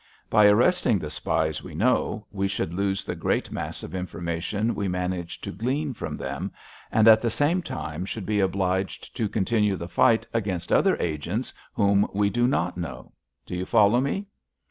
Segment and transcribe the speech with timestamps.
[0.31, 4.87] By arresting the spies we know, we should lose the great mass of information we
[4.87, 6.51] manage to glean from them,
[6.91, 11.53] and at the same time should be obliged to continue the fight against other agents
[11.75, 13.11] whom we do not know.
[13.45, 14.25] Do you follow me?"